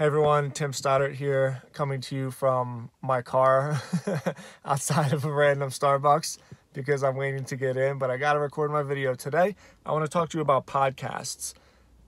Hey 0.00 0.06
everyone, 0.06 0.50
Tim 0.50 0.72
Stoddart 0.72 1.12
here, 1.12 1.60
coming 1.74 2.00
to 2.00 2.16
you 2.16 2.30
from 2.30 2.88
my 3.02 3.20
car 3.20 3.82
outside 4.64 5.12
of 5.12 5.26
a 5.26 5.30
random 5.30 5.68
Starbucks 5.68 6.38
because 6.72 7.04
I'm 7.04 7.16
waiting 7.16 7.44
to 7.44 7.54
get 7.54 7.76
in, 7.76 7.98
but 7.98 8.10
I 8.10 8.16
got 8.16 8.32
to 8.32 8.38
record 8.38 8.70
my 8.70 8.82
video 8.82 9.14
today. 9.14 9.54
I 9.84 9.92
want 9.92 10.06
to 10.06 10.08
talk 10.08 10.30
to 10.30 10.38
you 10.38 10.40
about 10.40 10.66
podcasts. 10.66 11.52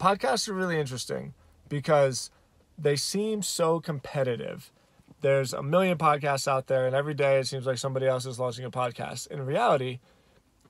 Podcasts 0.00 0.48
are 0.48 0.54
really 0.54 0.80
interesting 0.80 1.34
because 1.68 2.30
they 2.78 2.96
seem 2.96 3.42
so 3.42 3.78
competitive. 3.78 4.72
There's 5.20 5.52
a 5.52 5.62
million 5.62 5.98
podcasts 5.98 6.48
out 6.48 6.68
there, 6.68 6.86
and 6.86 6.96
every 6.96 7.12
day 7.12 7.40
it 7.40 7.46
seems 7.46 7.66
like 7.66 7.76
somebody 7.76 8.06
else 8.06 8.24
is 8.24 8.40
launching 8.40 8.64
a 8.64 8.70
podcast. 8.70 9.26
In 9.26 9.44
reality, 9.44 10.00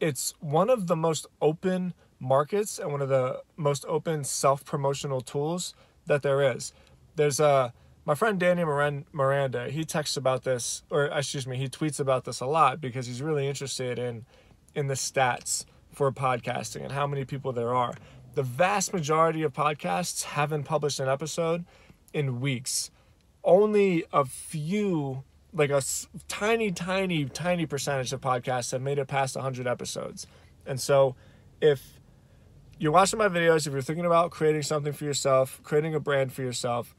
it's 0.01 0.35
one 0.41 0.69
of 0.69 0.89
the 0.89 0.97
most 0.97 1.29
open 1.41 1.95
markets 2.19 2.81
and 2.81 2.91
one 2.91 3.01
of 3.01 3.09
the 3.09 3.43
most 3.57 3.85
open 3.87 4.25
self 4.25 4.65
promotional 4.65 5.21
tools 5.21 5.73
that 6.07 6.23
there 6.23 6.43
is 6.57 6.73
there's 7.17 7.41
a 7.41 7.73
my 8.05 8.15
friend 8.15 8.39
Danny 8.41 8.65
Miranda. 8.65 9.71
He 9.71 9.85
texts 9.85 10.17
about 10.17 10.43
this, 10.43 10.83
or 10.91 11.05
excuse 11.05 11.47
me, 11.47 11.57
he 11.57 11.69
tweets 11.69 12.01
about 12.01 12.25
this 12.25 12.41
a 12.41 12.47
lot 12.47 12.81
because 12.81 13.07
he's 13.07 13.23
really 13.23 13.47
interested 13.47 13.99
in 13.99 14.27
in 14.75 14.87
the 14.87 14.95
stats 14.95 15.65
for 15.93 16.11
podcasting 16.11 16.83
and 16.83 16.93
how 16.93 17.07
many 17.07 17.25
people 17.25 17.53
there 17.53 17.75
are. 17.75 17.95
The 18.35 18.43
vast 18.43 18.95
majority 18.95 19.43
of 19.43 19.53
podcasts 19.53 20.23
haven't 20.23 20.65
published 20.65 20.99
an 21.01 21.09
episode 21.09 21.65
in 22.15 22.41
weeks. 22.41 22.91
Only 23.45 24.05
a 24.13 24.25
few, 24.25 25.25
like 25.53 25.71
a 25.71 25.83
tiny, 26.29 26.71
tiny, 26.71 27.27
tiny 27.27 27.67
percentage 27.67 28.13
of 28.13 28.21
podcasts 28.21 28.73
have 28.73 28.81
made 28.81 28.99
it 28.99 29.07
past 29.07 29.37
100 29.37 29.67
episodes. 29.67 30.27
And 30.65 30.81
so, 30.81 31.15
if 31.61 32.01
you're 32.79 32.93
watching 32.93 33.19
my 33.19 33.29
videos, 33.29 33.67
if 33.67 33.73
you're 33.73 33.83
thinking 33.83 34.07
about 34.07 34.31
creating 34.31 34.63
something 34.63 34.93
for 34.93 35.05
yourself, 35.05 35.61
creating 35.63 35.95
a 35.95 36.01
brand 36.01 36.33
for 36.33 36.43
yourself, 36.43 36.95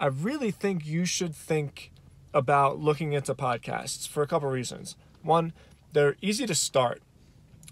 I 0.00 0.06
really 0.06 0.50
think 0.50 0.86
you 0.86 1.04
should 1.04 1.34
think 1.34 1.90
about 2.32 2.80
looking 2.80 3.12
into 3.12 3.34
podcasts 3.34 4.08
for 4.08 4.22
a 4.22 4.26
couple 4.26 4.48
reasons. 4.48 4.96
One, 5.22 5.52
they're 5.92 6.16
easy 6.20 6.46
to 6.46 6.54
start. 6.54 7.00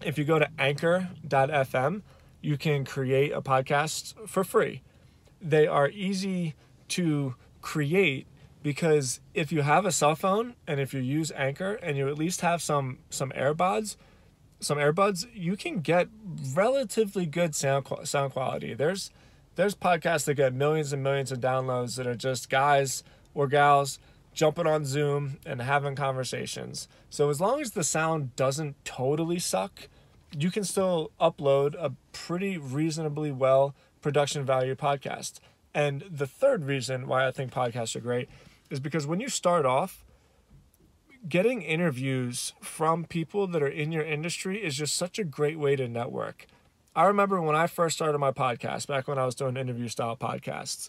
If 0.04 0.18
you 0.18 0.24
go 0.24 0.38
to 0.38 0.48
anchor.fm, 0.58 2.02
you 2.40 2.56
can 2.56 2.84
create 2.84 3.32
a 3.32 3.42
podcast 3.42 4.28
for 4.28 4.44
free. 4.44 4.82
They 5.40 5.66
are 5.66 5.88
easy 5.88 6.54
to 6.88 7.34
create 7.60 8.26
because 8.62 9.20
if 9.34 9.50
you 9.50 9.62
have 9.62 9.84
a 9.84 9.92
cell 9.92 10.14
phone 10.14 10.54
and 10.66 10.78
if 10.78 10.94
you 10.94 11.00
use 11.00 11.32
Anchor 11.32 11.74
and 11.74 11.96
you 11.96 12.08
at 12.08 12.18
least 12.18 12.42
have 12.42 12.62
some 12.62 12.98
some 13.10 13.30
AirPods, 13.30 13.96
some 14.60 14.78
earbuds, 14.78 15.26
you 15.34 15.56
can 15.56 15.80
get 15.80 16.08
relatively 16.54 17.26
good 17.26 17.54
sound 17.54 17.86
sound 18.04 18.32
quality. 18.32 18.74
There's 18.74 19.10
there's 19.54 19.74
podcasts 19.74 20.24
that 20.24 20.34
get 20.34 20.54
millions 20.54 20.92
and 20.92 21.02
millions 21.02 21.32
of 21.32 21.40
downloads 21.40 21.96
that 21.96 22.06
are 22.06 22.14
just 22.14 22.48
guys 22.48 23.04
or 23.34 23.46
gals 23.46 23.98
jumping 24.32 24.66
on 24.66 24.84
Zoom 24.84 25.38
and 25.44 25.60
having 25.60 25.94
conversations. 25.94 26.88
So 27.10 27.28
as 27.28 27.40
long 27.40 27.60
as 27.60 27.72
the 27.72 27.84
sound 27.84 28.34
doesn't 28.34 28.82
totally 28.84 29.38
suck, 29.38 29.88
you 30.36 30.50
can 30.50 30.64
still 30.64 31.10
upload 31.20 31.74
a 31.74 31.92
pretty 32.12 32.56
reasonably 32.56 33.30
well 33.30 33.74
production 34.00 34.44
value 34.44 34.74
podcast. 34.74 35.38
And 35.74 36.04
the 36.10 36.26
third 36.26 36.64
reason 36.64 37.06
why 37.06 37.26
I 37.26 37.30
think 37.30 37.52
podcasts 37.52 37.96
are 37.96 38.00
great 38.00 38.28
is 38.70 38.80
because 38.80 39.06
when 39.06 39.20
you 39.20 39.28
start 39.28 39.66
off, 39.66 40.04
getting 41.28 41.62
interviews 41.62 42.52
from 42.60 43.04
people 43.04 43.46
that 43.46 43.62
are 43.62 43.68
in 43.68 43.92
your 43.92 44.02
industry 44.02 44.62
is 44.62 44.76
just 44.76 44.96
such 44.96 45.18
a 45.18 45.24
great 45.24 45.58
way 45.58 45.76
to 45.76 45.86
network. 45.88 46.46
I 46.94 47.04
remember 47.06 47.40
when 47.40 47.56
I 47.56 47.66
first 47.66 47.96
started 47.96 48.18
my 48.18 48.32
podcast, 48.32 48.86
back 48.86 49.08
when 49.08 49.18
I 49.18 49.24
was 49.24 49.34
doing 49.34 49.56
interview 49.56 49.88
style 49.88 50.16
podcasts, 50.16 50.88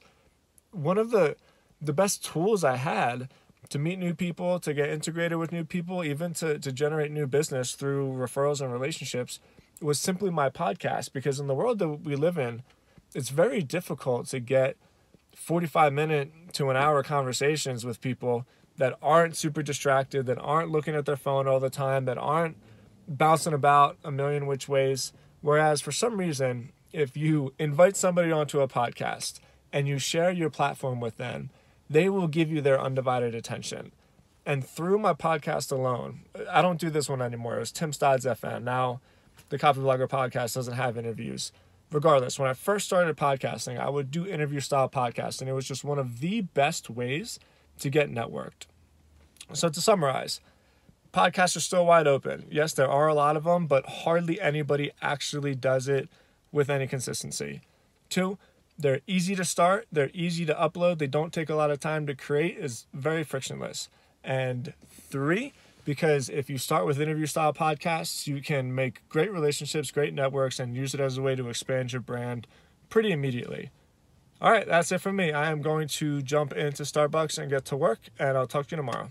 one 0.72 0.98
of 0.98 1.12
the 1.12 1.38
the 1.82 1.94
best 1.94 2.24
tools 2.24 2.64
I 2.64 2.78
had 2.78 3.30
to 3.70 3.80
meet 3.80 4.00
new 4.00 4.14
people, 4.14 4.60
to 4.60 4.74
get 4.74 4.90
integrated 4.90 5.38
with 5.38 5.52
new 5.52 5.64
people, 5.64 6.04
even 6.04 6.34
to, 6.36 6.60
to 6.60 6.72
generate 6.72 7.12
new 7.12 7.28
business 7.28 7.74
through 7.74 8.14
referrals 8.14 8.62
and 8.62 8.72
relationships 8.72 9.40
was 9.82 10.00
simply 10.00 10.30
my 10.30 10.50
podcast. 10.50 11.14
Because 11.14 11.40
in 11.40 11.48
the 11.48 11.56
world 11.56 11.80
that 11.80 11.88
we 11.88 12.16
live 12.16 12.38
in, 12.38 12.64
it's 13.14 13.30
very 13.30 13.62
difficult 13.62 14.28
to 14.28 14.40
get 14.40 14.78
45 15.36 15.94
minute 15.94 16.32
to 16.54 16.70
an 16.70 16.78
hour 16.78 17.04
conversations 17.04 17.86
with 17.86 18.02
people 18.02 18.46
that 18.78 18.98
aren't 19.02 19.36
super 19.36 19.62
distracted, 19.62 20.26
that 20.26 20.40
aren't 20.40 20.72
looking 20.72 20.96
at 20.96 21.06
their 21.06 21.16
phone 21.16 21.48
all 21.48 21.60
the 21.60 21.70
time, 21.70 22.06
that 22.06 22.18
aren't 22.18 22.58
bouncing 23.08 23.54
about 23.54 23.98
a 24.04 24.12
million 24.12 24.48
which 24.48 24.68
ways 24.68 25.14
Whereas 25.44 25.82
for 25.82 25.92
some 25.92 26.18
reason, 26.18 26.72
if 26.94 27.18
you 27.18 27.54
invite 27.60 27.98
somebody 27.98 28.32
onto 28.32 28.62
a 28.62 28.68
podcast 28.70 29.42
and 29.74 29.90
you 29.90 30.00
share 30.00 30.32
your 30.32 30.50
platform 30.50 31.02
with 31.02 31.18
them, 31.18 31.50
they 31.90 32.08
will 32.08 32.30
give 32.30 32.50
you 32.50 32.62
their 32.62 32.80
undivided 32.80 33.36
attention. 33.36 33.92
And 34.46 34.66
through 34.66 35.00
my 35.00 35.14
podcast 35.14 35.70
alone, 35.70 36.22
I 36.50 36.62
don't 36.62 36.80
do 36.80 36.90
this 36.90 37.10
one 37.10 37.22
anymore. 37.22 37.58
It 37.58 37.60
was 37.60 37.74
Tim 37.74 37.92
Stodds 37.92 38.24
FM. 38.24 38.64
Now, 38.64 39.02
the 39.50 39.60
Copyblogger 39.60 40.08
podcast 40.08 40.54
doesn't 40.56 40.76
have 40.76 40.98
interviews. 40.98 41.52
Regardless, 41.92 42.40
when 42.40 42.50
I 42.50 42.54
first 42.54 42.86
started 42.86 43.18
podcasting, 43.18 43.78
I 43.78 43.90
would 43.90 44.12
do 44.12 44.26
interview 44.26 44.62
style 44.62 44.88
podcasting. 44.88 45.48
It 45.48 45.54
was 45.54 45.68
just 45.68 45.84
one 45.84 46.00
of 46.00 46.22
the 46.22 46.40
best 46.40 46.90
ways 46.90 47.38
to 47.80 47.90
get 47.90 48.10
networked. 48.10 48.68
So, 49.52 49.68
to 49.68 49.82
summarize, 49.82 50.40
podcasts 51.14 51.56
are 51.56 51.62
still 51.62 51.86
wide 51.86 52.08
open. 52.08 52.46
Yes, 52.50 52.74
there 52.74 52.90
are 52.90 53.08
a 53.08 53.14
lot 53.14 53.38
of 53.38 53.44
them, 53.44 53.68
but 53.68 53.86
hardly 53.86 54.42
anybody 54.42 54.92
actually 55.02 55.56
does 55.56 55.88
it 55.88 56.10
with 56.52 56.70
any 56.70 56.88
consistency. 56.88 57.62
Two, 58.10 58.38
they're 58.78 59.02
easy 59.06 59.36
to 59.36 59.46
start, 59.46 59.88
they're 59.92 60.12
easy 60.14 60.46
to 60.46 60.54
upload, 60.54 60.98
they 60.98 61.08
don't 61.08 61.32
take 61.32 61.50
a 61.50 61.56
lot 61.56 61.72
of 61.72 61.80
time 61.80 62.08
to 62.08 62.16
create, 62.16 62.58
is 62.58 62.88
very 62.94 63.24
frictionless. 63.24 63.90
And 64.24 64.74
three, 64.90 65.54
because 65.86 66.30
if 66.30 66.50
you 66.50 66.58
start 66.58 66.86
with 66.86 67.00
interview 67.00 67.26
style 67.26 67.54
podcasts, 67.54 68.26
you 68.26 68.42
can 68.42 68.74
make 68.74 69.08
great 69.10 69.32
relationships, 69.32 69.92
great 69.92 70.14
networks, 70.14 70.60
and 70.60 70.76
use 70.76 70.94
it 70.94 71.00
as 71.00 71.18
a 71.18 71.22
way 71.22 71.36
to 71.36 71.50
expand 71.50 71.94
your 71.94 72.02
brand 72.02 72.48
pretty 72.90 73.12
immediately. 73.12 73.70
All 74.42 74.52
right, 74.52 74.68
that's 74.68 74.92
it 74.92 75.02
from 75.02 75.16
me. 75.16 75.32
I 75.32 75.52
am 75.52 75.62
going 75.62 75.88
to 75.88 76.22
jump 76.22 76.54
into 76.54 76.84
Starbucks 76.84 77.38
and 77.38 77.50
get 77.50 77.66
to 77.66 77.78
work, 77.78 78.00
and 78.18 78.38
I'll 78.38 78.48
talk 78.48 78.68
to 78.68 78.76
you 78.76 78.78
tomorrow. 78.78 79.10